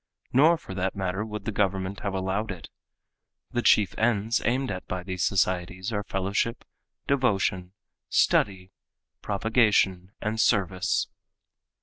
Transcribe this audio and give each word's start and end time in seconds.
Nor 0.33 0.57
for 0.57 0.73
that 0.73 0.95
matter 0.95 1.23
would 1.23 1.45
the 1.45 1.51
government 1.51 1.99
have 1.99 2.15
allowed 2.15 2.49
it. 2.49 2.69
The 3.51 3.61
chief 3.61 3.95
ends 3.99 4.41
aimed 4.43 4.71
at 4.71 4.87
by 4.87 5.03
these 5.03 5.23
societies 5.23 5.93
are 5.93 6.01
fellowship, 6.01 6.65
devotion, 7.05 7.73
study, 8.09 8.71
propagation, 9.21 10.11
and 10.19 10.41
service. 10.41 11.07